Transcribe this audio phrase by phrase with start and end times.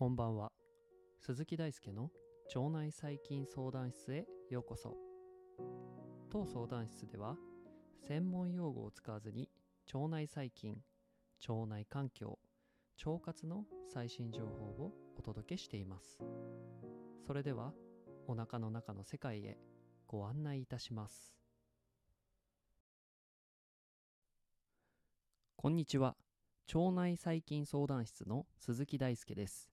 [0.00, 0.50] こんばんは。
[1.20, 2.08] 鈴木大輔の
[2.56, 4.96] 腸内細菌相談室へようこそ。
[6.30, 7.36] 当相談室では
[8.08, 9.50] 専門用語を使わずに
[9.92, 10.78] 腸内細菌
[11.46, 12.38] 腸内環境
[13.04, 16.18] 腸活の最新情報をお届けしています。
[17.26, 17.74] それでは
[18.26, 19.58] お腹の中の世界へ
[20.06, 21.34] ご案内いたします。
[25.56, 26.16] こんにちは。
[26.74, 29.70] 腸内細菌相談室の鈴木大輔です。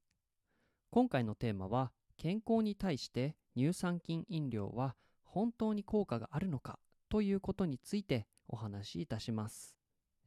[0.90, 9.76] 今回のテーマは健康に対して乳酸菌飲料は本当に効果があるのかということについてお話しいたします、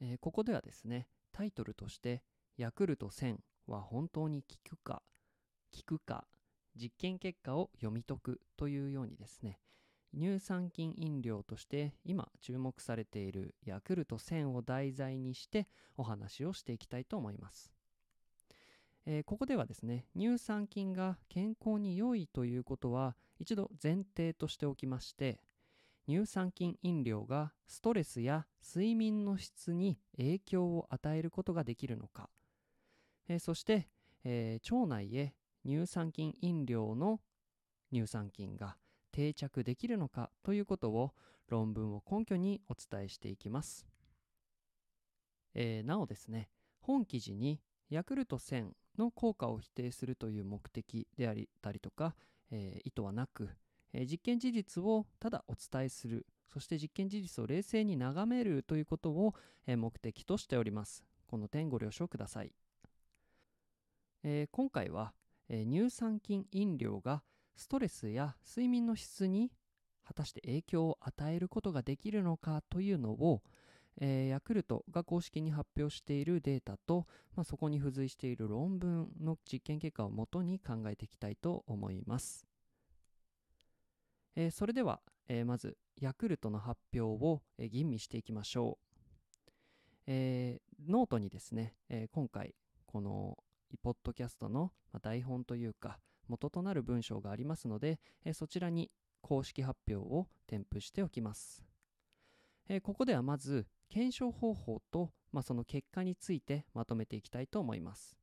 [0.01, 2.23] えー、ここではですねタイトルとして
[2.57, 5.03] ヤクルト1000は本当に効くか
[5.75, 6.27] 効くか
[6.77, 9.59] 実験結果を読み解くというようにですね
[10.17, 17.80] 乳酸菌飲料として今注目されているヤクルト1000を題材にしてお話をしていきたいと思います。
[19.13, 25.41] えー、ここではですね乳酸菌が健康に良いということは一度前提としておきまして
[26.09, 32.31] 乳酸菌飲料がストレスや睡眠の質に影響を与えることができるのか、
[33.29, 33.89] えー、そして、
[34.23, 35.35] えー、腸内へ
[35.67, 37.19] 乳酸菌飲料の
[37.93, 38.77] 乳酸菌が
[39.11, 41.15] 定着できるのかということを
[41.49, 43.89] 論文を根拠にお伝えしていきます、
[45.55, 48.69] えー、なおですね本記事にヤクルト1000
[48.99, 52.15] の効果を否定するという目的であったりとか、
[52.51, 53.51] えー、意図はなく、
[53.93, 59.35] えー、実験事実をただお伝えするそして実験事実を冷静に眺めるということを、
[59.67, 61.05] えー、目的としております。
[61.27, 62.53] この点ご了承ください、
[64.25, 65.13] え今回は、
[65.49, 67.23] え乳酸菌飲料が
[67.55, 69.53] ストレスや睡眠の質に
[70.05, 73.43] 果たして影響を与えることができるのかというのを、
[73.99, 82.47] えー、ヤクルトが公式に発表しているデータと、まあ、そこに付随している論文の実験結果をもとに考えていきたいと思います。
[84.37, 88.97] えー、それでは、えー、まずヤクルトの発表を、え吟味していきましょう。
[90.07, 92.55] えノートにですね、え今回
[92.87, 93.37] この
[93.83, 98.91] ポッドキャストの台本というか元となる文章がありますので、えそちらに
[99.21, 101.63] 公式発表を添付しておきます。
[102.69, 108.17] えここではまず検証方法と、まあ、その結果についてまとめていきたいと思います。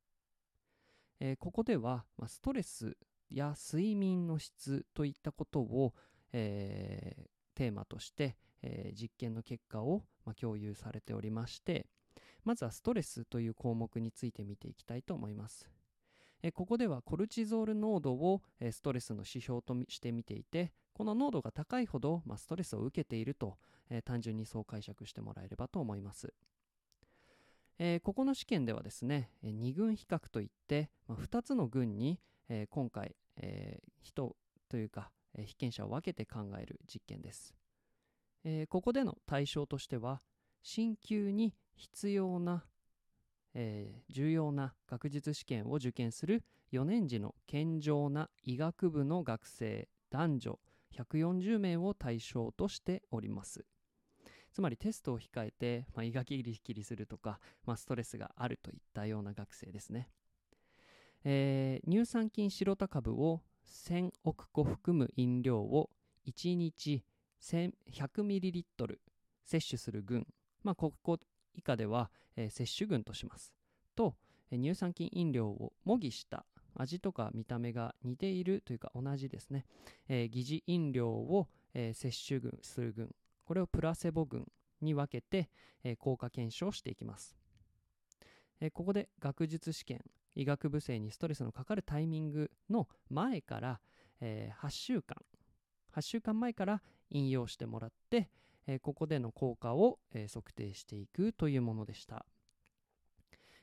[1.20, 2.96] えー、ここでは、まあ、ストレス
[3.30, 5.94] や睡眠の質といったことを、
[6.32, 11.86] えー、テーマとして、えー、実験の結果を、まあ、共有されておりまして
[12.44, 15.68] まずはストレスという項目について見ていきたいと思います。
[16.42, 23.56] えここではコルチゾール濃度を、えストレスの指標として見ていてこの濃度が高いほど、まあ、ストレスを受けていると
[23.90, 26.32] えー、単純にそう解釈してもらえればと思います。
[27.78, 34.36] えー、ここの試験ではですね、2群比較といって、まあ、2つの群に、えー、今回、えー、人
[34.68, 37.54] というか、えー、被験者を分けて考える実験です。
[38.44, 40.20] えー、ここでの対象としては、
[40.62, 42.64] 進級に必要な、
[43.54, 46.42] えー、重要な学術試験を受験する
[46.72, 50.58] 4年時の健常な医学部の学生男女
[50.96, 53.64] 140名を対象としております。
[54.52, 60.08] つまりテストを控えて、まあ、胃がキリキリするとか、まあ、ストレスがあるといったような学生ですね。
[61.24, 65.90] えー、乳酸菌白タ株を1000億個含む飲料を
[66.26, 67.04] 1日
[67.40, 68.98] 100ml
[69.44, 70.26] 摂取する群、
[70.62, 71.18] まあ、ここ
[71.54, 73.52] 以下では、えー、摂取群とします。
[73.94, 74.16] と、
[74.50, 76.44] えー、乳酸菌飲料を模擬した
[76.74, 79.66] 味とか見た目が似ているというか同じですね、
[80.08, 83.14] えー、疑似飲料を、えー、摂取群する群。
[83.44, 84.46] これをプラセボ群
[84.82, 85.48] に分けて、
[85.82, 87.34] えー、効果検証していきます、
[88.60, 93.80] え、ここで学術試験医学部生にストレスのかかるタイミングの前から、
[94.20, 95.16] えー、8週間。
[95.96, 98.30] 8週間前から引用してもらって、
[98.68, 102.24] え、ここでの効果を、え、測定していくというものでした、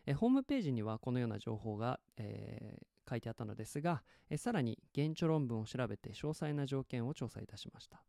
[0.06, 8.04] え、ホームページにはこのような情報が、えー、書いてあったのですが、えさらに現地論文を調べて詳細な条件を調査いたしました。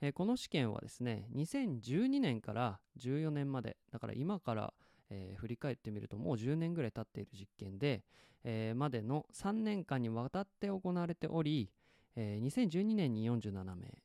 [0.00, 4.74] えこの試験はですね、2012年から14年まで、だから今から、
[5.10, 8.02] えー、振り返ってみるともう10年ぐらい経っている実験で、
[8.44, 11.70] えー、までの3年間にわたって行われており、
[12.14, 14.02] えー、2012年に47名、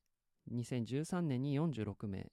[0.51, 2.31] 2013年に46名、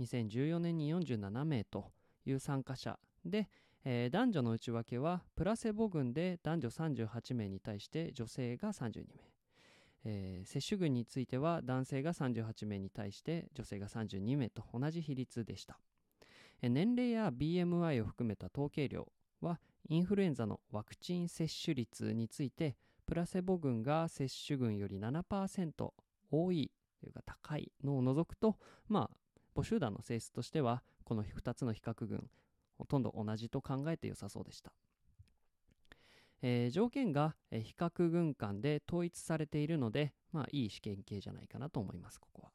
[0.00, 1.92] 2014年に47名と
[2.24, 3.48] いう参加者で、
[3.84, 9.04] えー、男女の内訳はプラセボ群で男女38名に対して女性が32名、
[10.04, 15.78] えー、接種群については男性が38名に対して女性が32名と同じ比率でした、
[16.62, 19.08] えー、年齢や BMI を含めた統計量
[19.40, 19.58] は
[19.88, 25.72] インフルエンザのワクチン接種率についてプラセボ群が接種群より7%
[26.30, 26.70] 多い
[27.00, 28.56] というか高いのを除くと
[28.88, 29.16] まあ
[29.56, 32.24] 母集団の性質としてはこの2つの比較群
[32.82, 34.72] ほとんど同じと考えて良さそうでした、
[36.42, 42.48] えー、条件が比較群間で統一されているのでまあいい試験形じゃないかなと思いますここは、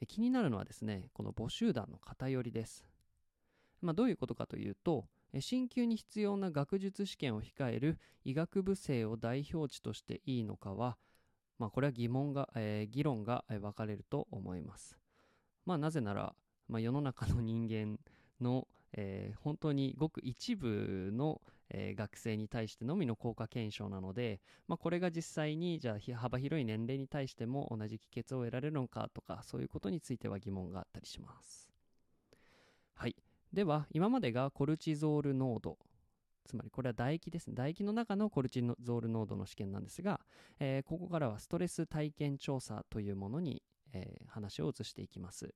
[0.00, 2.84] え気になるのはですねこの母集団の偏りです。
[3.82, 5.04] まあ、どういうことかというと
[5.40, 10.96] 進級に必要な学術試験を控える医学部生を代表値としていいのかは、
[11.58, 14.96] まあ、これは疑問が、えー、議論が分かれると思います。
[15.64, 16.34] まあ、なぜなら、
[16.68, 17.98] まあ、世の中の人間
[18.40, 18.66] の、
[18.96, 21.40] えー、本当にごく一部の、
[21.70, 31.70] えー、学生に対してのみの効果検証なので、まあ、これが実際にじゃあ幅広い年齢に対しても同じ帰結を得られるのかとかそういうことについては疑問があったりします。
[32.94, 33.16] はい。
[33.52, 35.78] では、今までがコルチゾール濃度
[36.46, 37.54] つまりこれは唾液ですね。
[37.54, 40.20] 唾液の中のコルチゾール濃度の試験なんですが、
[40.60, 43.62] えー、ここからはストレス体験調査というものに
[43.92, 45.54] えー、話を移していきます、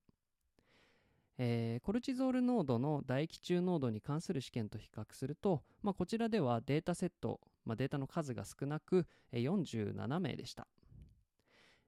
[1.43, 10.67] えー、コルチゾール濃度の唾液中濃度に関する試験と比較すると、まあ、こちらではデータセット、まあ、データの数が少なく、え、47名でした、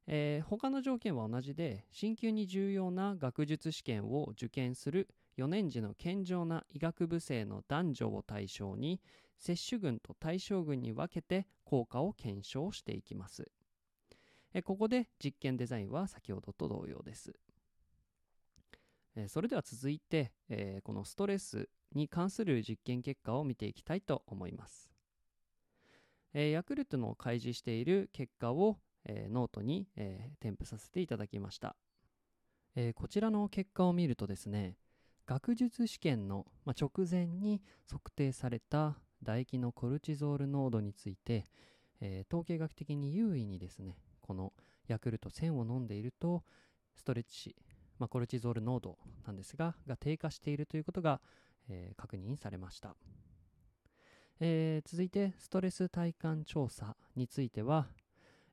[0.06, 5.06] えー、他の条件は同じで進級に重要な学術試験を受験する
[5.36, 9.02] 4年時の健常な医学部生の男女を対象に
[9.38, 13.50] 接種群と対象群に分けて効果を検証していきます
[14.54, 17.34] えここで実験デザインは先ほどと同様です。
[19.14, 24.90] えそれでは続いて、えこのストレスに関する実験結果を見ていきたいと思います。
[26.34, 31.76] えヤクルトの開示している結果を、えノートに、え添付させていただきました、
[32.74, 34.76] えこちらの結果を見るとですね
[35.26, 37.60] 学術試験の、ま直前に
[37.90, 41.44] 測定された唾液のコルチゾール濃度について、
[42.00, 44.54] え統計学的に優位にですねこの
[44.88, 46.42] ヤクルト1000を飲んでいると
[46.94, 47.54] ストレッチ、
[48.02, 51.20] まあ、コルチゾール濃度なんですがが低下しているということが、
[51.68, 52.96] えー、確認されました、
[54.40, 57.86] えー、続いてストレス体感調査については、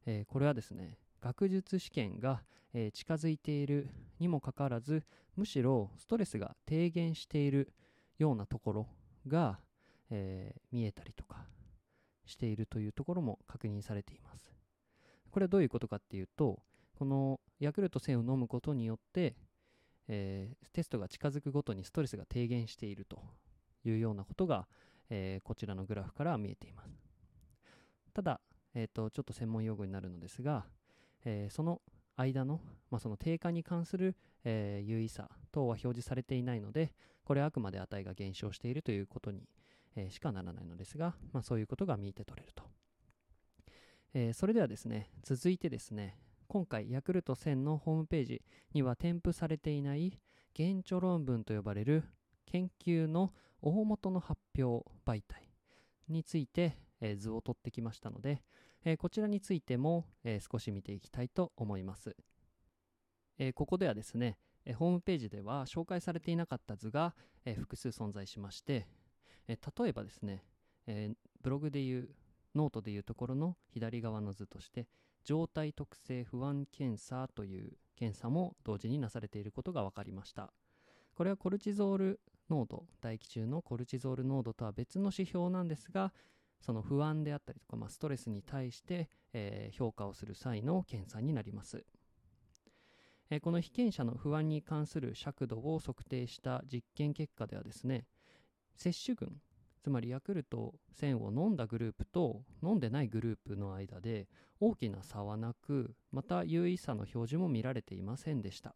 [0.05, 2.43] えー、これはですね学術試験が、
[2.73, 5.03] え近づいているにもかかわらず
[5.35, 7.73] むしろストレスが低減している
[8.19, 8.87] ようなところ
[9.27, 9.59] が、
[10.11, 11.43] え見えたりとか
[12.25, 14.49] しているというところも確認されています。
[15.29, 16.61] これはどういうことかっていうと、
[16.97, 19.35] このヤクルト1000を飲むことによって、
[20.07, 23.21] えー、テストが近づくごとにストレスが低減していると
[23.85, 24.67] いうようなことが、
[25.09, 26.89] えー、こちらのグラフから見えています。
[28.13, 28.41] ただ、
[28.73, 30.65] えーと、ちょっと専門用語になるのですが、
[31.25, 31.81] えー、その
[32.15, 32.59] 間の,、
[32.89, 39.47] まあその低下に関する、えー、有意差等は表示されていないので、これはあくまで値が減少しているということに、
[39.95, 42.63] えー、しかならないのですが、まあ、そういうことが見えて取れると
[44.13, 46.17] えー、それではですね、続いてですね、
[46.49, 48.41] 今回ヤクルト1000のホームページ
[48.73, 50.19] には添付されていない
[50.57, 52.03] 原著論文と呼ばれる
[52.47, 53.31] 研究の
[53.61, 55.53] 大元の発表媒体
[56.07, 58.41] について、え、図を取ってきましたので、
[58.83, 62.15] え、こちらについても、え少し見ていきたいと思います。
[63.37, 67.13] えここではですね、えホームページでは紹介されていなかった図が、
[67.45, 68.87] え複数存在しまして、
[69.47, 70.43] え例えばですね、
[70.87, 71.11] え
[71.43, 72.09] ブログでいう
[72.55, 74.87] ノートでいうところの左側の図として
[75.29, 80.51] 状態特性不安検査という検査も同時になされていることが分かりました。
[81.13, 82.19] これはコルチゾール
[82.49, 86.11] 濃度唾液中のコルチゾール濃度とは別の指標なんですが
[86.59, 91.83] その不安であったりとか、まあ、ストレスに対して、えー、評価をする際の検査になります、
[93.29, 98.05] えー、この被験者の不安に関する尺度を測定した実験結果ではですね
[98.75, 99.29] 接種群
[99.81, 104.27] つまりヤクルト1000を飲んだグループと飲んでないグループの間で
[104.59, 108.75] 大きな差はなくまた有意差の表示も見られていませんでした、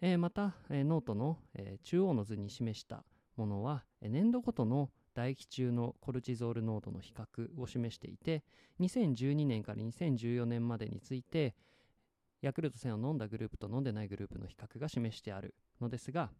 [0.00, 3.04] えー、また、えー、ノートの、えー、中央の図に示した
[3.36, 8.44] ものは、え年度ごとの唾液中のコルチゾール濃度の比較を示していて
[8.80, 11.54] 2012年から2014年までについて
[12.40, 16.30] ヤクルト1000を飲んだグループと飲んでないグループの比較が示してあるのですが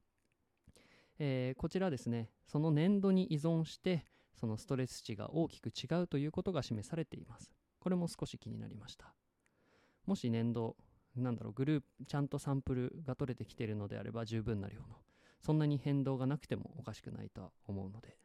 [1.19, 7.53] えー、こちらですね、その年度に依存して、そのストレス値が大きく違うということが示されています。
[7.81, 9.15] これも少し気になりました。
[10.07, 10.77] もし年度、
[11.17, 14.87] なんだろう、グループ、ちゃんとサンプルが取れてきているのであれば十分な量の、
[15.41, 18.17] そんなに変動がなくてもおかしくないとは思うので、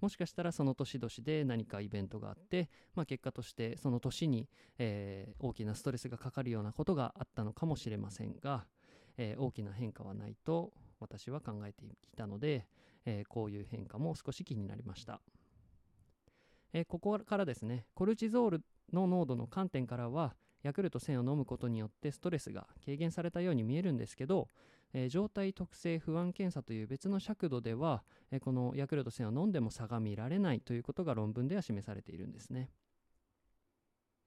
[0.00, 4.48] もしかしたらその年々で何かイベントがあって、まあ、結果としてその年に、
[4.78, 8.66] えー、大きなストレスがかかるようなことがあったのかもしれませんが、
[9.16, 10.72] えー、大きな変化はないと
[11.04, 12.66] 私は考えてきたので、
[13.04, 15.20] えー、こういう変化も少し気になりました、
[16.72, 24.48] えー、ここからですねコルチゾールの濃度の観点からはヤクルト1000を飲むことによってストレスが軽減されたように見えるんですけど、
[24.94, 32.70] えー、状態特性不安検査という別の尺度では、えー、このヤクルト1000を飲んでも差が見られないということが論文では示されているんですね、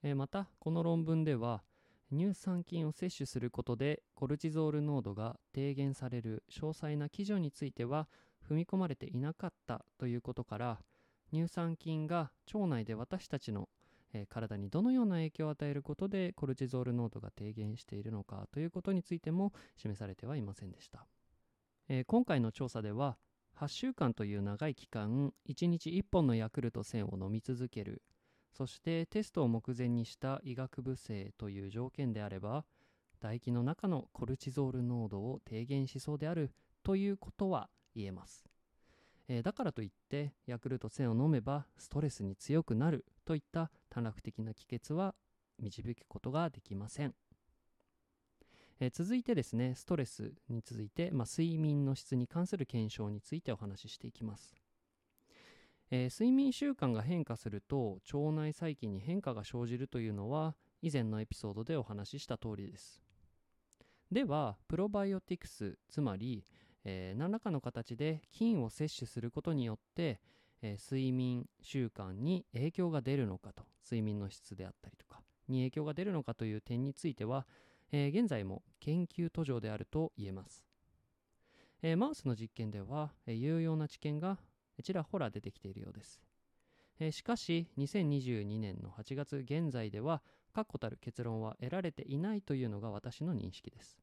[0.03, 1.63] えー、またこの論文では
[2.11, 8.07] 乳酸菌を摂取することでコルチゾール濃度が低減される詳細な基準については
[8.49, 10.79] 踏み込まれていなかったということから
[11.33, 13.67] 乳酸菌が腸内で私たちの、
[14.13, 21.05] え、体にどのような影響を与えることでコルチゾール濃度が低減しているのかということについても示されてはいませんでした、
[22.05, 23.17] 今回の調査では
[23.59, 28.01] 8週間という長い期間1日1本のヤクルト1000を飲み続ける
[28.57, 32.65] そしてテストを目前にした医学部生という条件であれば
[33.19, 38.45] 唾液の中のコルチゾール濃度を低減しそうであるということは言えます、
[39.27, 45.13] えー、だからといってヤクルト1000を飲めばストレスに強くなるといった短絡的な帰結は
[45.59, 47.13] 導くことができません、
[48.79, 54.55] えー、続いてですねストレスに続いて、まあ、睡眠の質に関する検証についてお話ししていきます。
[55.91, 63.01] えー、睡眠習慣が変化すると腸内細菌に変化が生じるというのは以前のエピソードでお話しした通りです。
[64.12, 66.46] ではプロバイオティクスつまり、
[66.86, 70.20] えー、何らかの形で菌を摂取することによって、
[70.62, 73.63] えー、睡眠習慣に影響が出るのかと。
[73.88, 77.48] 睡眠の質であったりとかに影響が出るのかという点については、
[77.91, 80.65] え、現在も研究途上であると言えます、
[81.82, 84.39] えマウスの実験では、え有用な知見が
[84.84, 86.22] ちらほら出てきているようです。
[87.00, 94.00] え、しかし、2022年の8月現在では、確固たる結論は得られていないというのが私の認識です。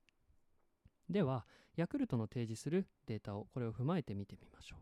[1.11, 4.76] では、ヤクルトの提示するデータをこれを踏まえて見てみましょ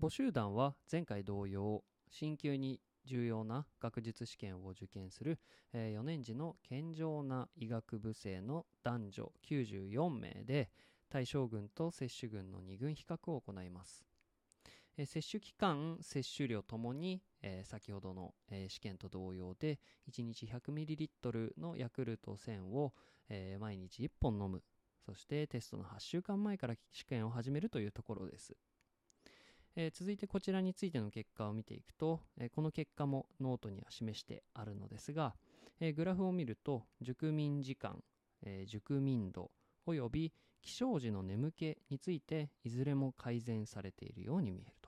[0.00, 0.06] う。
[0.06, 5.38] 募集団は前回同様、進級に重要な学術試験を受験する、
[5.72, 10.70] え、4年時の健常な医学部生の男女94名で
[11.08, 14.04] 対象群と接種群の2群比較を行います。
[14.96, 22.94] え接種期間、接種量ともに、え先ほどの、え試験と同様で、1日 100ml のヤクルト1000を、
[23.28, 24.62] え毎日1本飲む。
[25.04, 28.56] そしてテストの8週間前から試験を始めるというところです。
[29.76, 35.34] え続いてこちらについての結果を見ていくと、えこの結果もノートには示してあるのですが、
[35.80, 38.00] えグラフを見ると熟眠時間、
[38.42, 39.50] え熟眠度
[39.86, 40.32] および
[40.62, 44.83] 起床時の眠気についていずれも改善されているように見える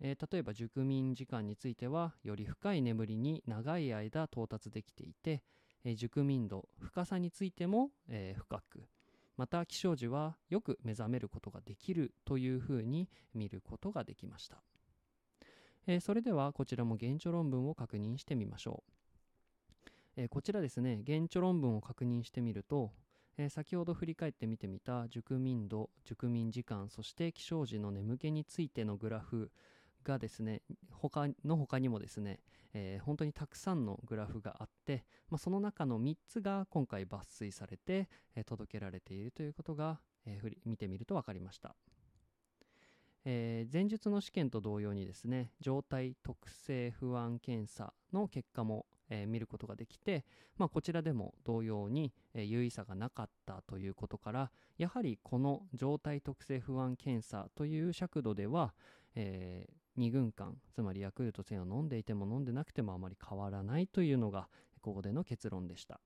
[0.00, 5.42] えー、例えば熟眠時間についてはより深い眠りに長い間到達できていて、
[5.84, 8.82] えー、熟眠度深さについても、えー、深く
[9.36, 14.62] また起床時はよく目覚めることができるというふうに見ることができました、
[15.86, 18.82] え、それではこちらも現著論文を確認してみましょ
[20.16, 22.92] う、え、こちらですね現著論文を確認してみると
[23.38, 29.50] え、先ほど振り返って見てみた熟眠度、熟眠時間、そして起床時の眠気についてのグラフ、
[30.04, 32.40] がですね他の他にもですね、
[32.74, 41.74] えー、本当にたくさんのグラフがあって、まあ、その中の3つが今回抜粋されて、えー、届けられているということが、えー、見てみると分かりました、
[43.24, 50.24] え前述の試験と同様にですね状態特性不安検査の結果もえ、見ることができて、
[50.56, 58.72] まあ、こちらでも同様に、えー、有意差がなかったということからやはりこの状態特性不安検査という尺度では、
[59.14, 64.48] えー、2軍間つまりヤクルト1000を飲んでいても飲んでなくてもあまり変わらないというのが
[64.80, 66.00] ここでの結論でした。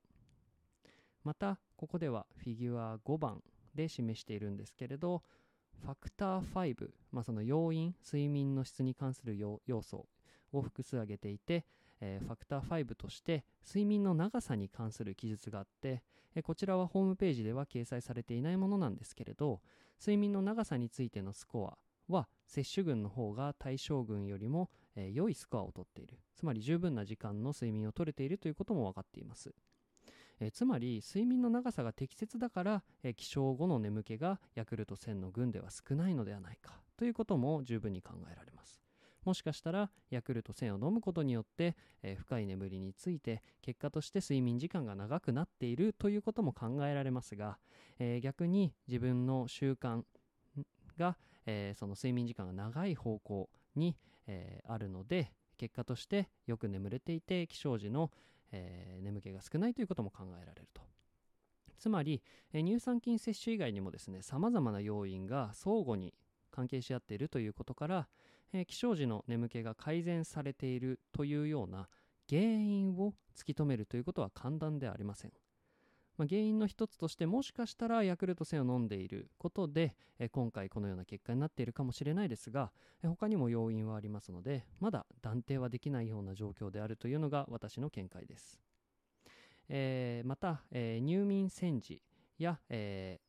[1.23, 3.41] またここではフィギュア5番
[3.75, 5.23] で示しているんですけれど
[5.83, 10.07] ファクター5、まあ、その要因睡眠の質に関する要素
[10.53, 11.65] を複数挙げていて、
[12.01, 16.03] えー、ファクター5として睡眠の長さに関する記述があって、
[16.35, 19.61] えー、こちらはホームページでは掲載されていないものなんですけれど
[19.99, 26.19] 睡眠の長さについてのスコアは接種群の方が対象群よりも、えー、良いスコアを取っている。
[26.35, 29.55] つまり十分な時間の睡眠を取れているということも分かっています、
[30.41, 38.83] えー、つまり睡眠の長さが適切だから、えー、起床後の眠気がヤクルト1000の群では少ないのではないかということも十分に考えられます。
[39.25, 47.59] もしかしたらヤクルト1000を飲むことによって、えー、深い眠りについて結果として睡眠時間が長くなっているということも考えられますが、
[47.99, 50.03] えー、逆に自分の習慣
[50.99, 53.97] が、えー、その睡眠時間が長い方向に、
[54.27, 58.11] えー、あるので結果としてよく眠れていて起床時の、
[58.53, 60.83] えー、眠気が少ないということも考えられると
[61.79, 62.23] つまり、
[62.53, 66.15] え乳酸菌摂取以外にもですね様々な要因が相互に
[66.51, 68.09] 関係し合っているということから、
[68.53, 71.89] えー、起床時の眠気が改善されているというような
[72.29, 75.33] 原因を突き止めるということは簡単ではありません。
[76.17, 79.97] まあ、原因の一つとしてもしかしたらヤクルト戦を飲んでいることで、
[80.33, 82.71] 今回このような結果になっているかもしれないですが、
[83.03, 88.61] え他にも要因はありますのでまだ断定はできないような状況であるというのが私の見解です、
[89.69, 92.01] えー、また、えー、入眠戦時
[92.39, 93.21] や、え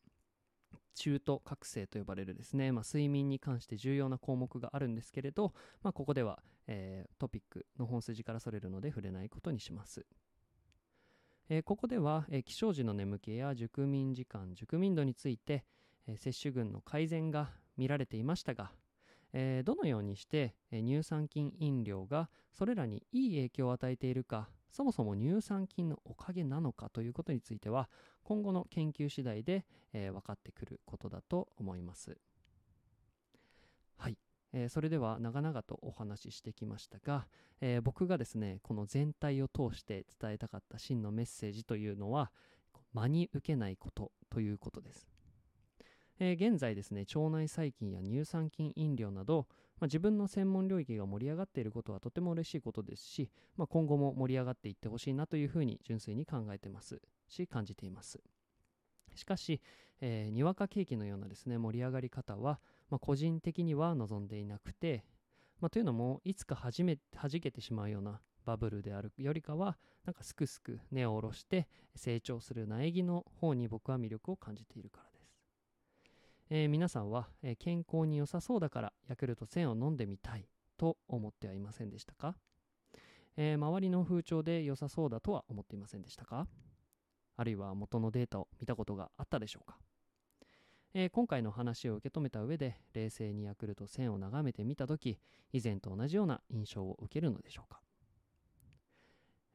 [0.74, 5.52] ー、中途覚醒と呼ばれるですね、まあ、睡眠に関して重要な項目があるんですけれど、
[5.82, 10.06] まあ、ここでは、えー、トピックの本筋からそれるので触れないことにします。
[11.48, 15.64] えー、ここでは、えー、起床時の眠気や熟眠時間、熟眠度について、
[16.08, 18.72] えー、摂取群の改善が見られていましたが、
[19.38, 27.90] えどのようにして、え乳酸菌飲料がそれらにいい影響を与えているか、そもそも乳酸菌のおかげなのかということについては、
[28.24, 32.16] 今後の研究次第で、え分かってくることだと思います。
[33.98, 34.16] はい。
[34.58, 37.26] えー、それでは長々とお話ししてきましたが、
[37.60, 42.32] えー、僕がですねこの全体を通して伝えたかった真のメッセージというのは
[42.94, 45.06] 真に受けないことということです、
[46.20, 49.46] えー、現在ですね腸内細菌や乳酸菌飲料など、
[49.78, 57.02] まあ、自分の専門領域が盛り上がっていることはとても嬉しいことですし、まあ、今後も盛り上がっていってほしいなというふうに純粋に考えてます。
[57.28, 58.20] し感じています。
[59.16, 59.60] しかし、
[60.00, 65.04] えー、にわかケーキのようなですね盛り上がり方はまあ、個人的には望んでいなくて、
[65.60, 71.66] まあ、というのもいつかはじめ弾けてしまうようなバブルであるよりかはなんかすくすく根を下ろして
[71.96, 75.32] 成長する苗木の方に僕は魅力を感じているからです、
[76.50, 82.36] えー、皆さんは、え、健康に良さそうだからヤクルト1000を飲んでみたいと思ってはいませんでしたか、
[83.36, 86.46] えー、周りの風潮で良さそうだとは思っていませんでしたか？
[87.36, 89.76] あるいは元のデータを見たことがあったでしょうか？
[90.98, 95.18] えー、今回の話を受け止めた上で冷静にヤクルト1000を眺めてみた時
[95.52, 97.82] 以前と同じような印象を受けるのでしょうか、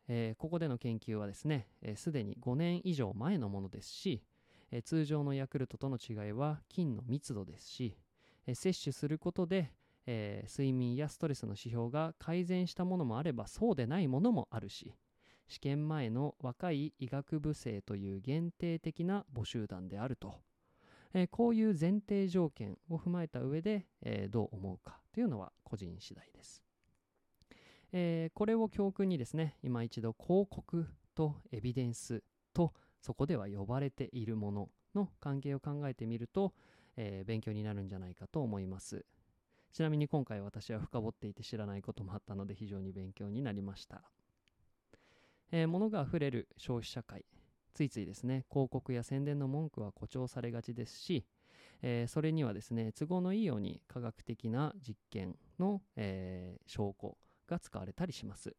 [0.08, 4.22] えー、ここでの研究はですねすで、ー、に5年以上前のものですし、
[4.70, 7.98] え通常のヤクルトとの違いは菌の密度ですし、
[8.46, 9.72] え摂取することで、
[10.06, 14.94] え睡眠やストレスの指標が改善したものもあればそうでないものもあるし
[15.48, 20.36] 試験前の若い医学部生という限定的な母集団であると。
[21.14, 26.64] えー、こういう前提条件を踏まえた上で、えー、どう思うかというのは個人次第です。
[27.94, 36.54] えー、これを教訓にですね、今一度広告とエビデンスとそこでは呼ばれているものの関係を考えてみると、
[36.96, 39.06] えー、勉強になるんじゃないかと思います。
[39.72, 44.04] ちなみに今回私は深掘っていて知らないこともあったので非常に勉強になりました。
[45.52, 47.26] えー、物が溢れる消費社会、
[47.74, 51.26] ついついですね広告や宣伝の文句は誇張されがちですし、
[51.82, 58.56] えー、それにはですね都合のいいように科学的な実験の、えー、証拠が使われたりします、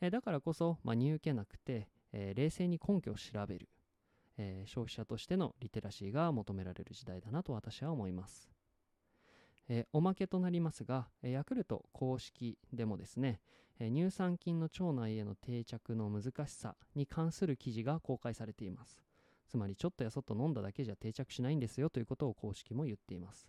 [0.00, 3.68] えー、だからこそ真に受けなくて、え冷静に根拠を調べる、
[4.38, 8.48] え消費者としてのリテラシーが求められる時代だなと私は思います。
[9.68, 13.40] えおまけとなりますが、ヤクルト公式でもですね、
[13.80, 19.00] え乳酸菌の腸内への定着の難しさに関する記事が公開されています。
[19.48, 23.48] つまりちょっとやそっと飲んだだけじゃ定着しないんですよということを公式も言っています。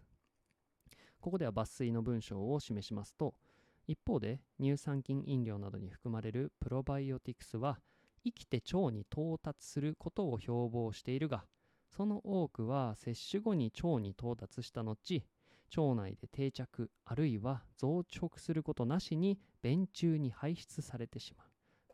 [1.20, 3.34] ここでは抜粋の文章を示しますと、
[3.88, 7.80] 一方で乳酸菌飲料などに含まれるプロバイオティクスは
[8.24, 11.46] 生きて腸に到達することを標榜しているが、
[11.90, 15.24] その多くは摂取後に腸に到達した後、
[15.76, 21.48] 腸内で定着あるいは増殖することなしに便中に排出されてしまう。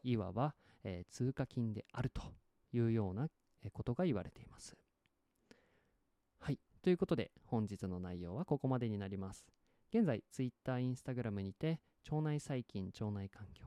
[0.03, 2.21] いわば、えー、通過菌であると
[2.73, 3.29] いうような
[3.71, 4.75] ことが言われています。
[6.39, 9.47] はいということで本日の内容はここまでになります。
[9.93, 11.79] 現在 Twitter、Instagram にて
[12.09, 13.65] 腸内細菌、腸内環境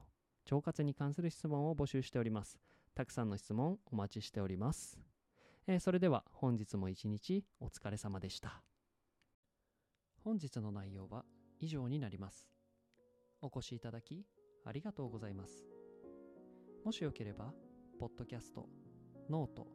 [0.51, 2.59] 腸活に関する質問を募集しております。
[2.95, 4.99] たくさんの質問お待ちしております、
[5.67, 8.74] えー、それでは本日も一日お疲れ様でした。
[10.25, 11.23] 本日の内容は
[11.61, 12.49] 以上になります。
[13.43, 14.25] お越しいただき
[14.65, 15.67] ありがとうございます。
[16.83, 17.53] もしよければ、
[18.01, 18.67] ポッドキャスト、
[19.29, 19.67] ノート、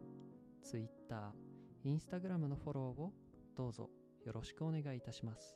[0.64, 3.14] ツイッター、インスタグラムのフォローを
[3.56, 3.92] どうぞ
[4.26, 5.56] よろしくお願いいたします。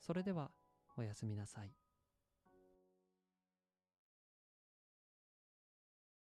[0.00, 0.50] それでは、
[0.98, 1.83] おやすみなさい。